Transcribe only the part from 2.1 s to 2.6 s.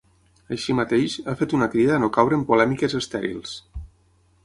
caure en